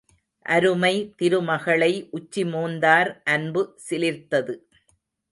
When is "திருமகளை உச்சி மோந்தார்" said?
1.17-3.11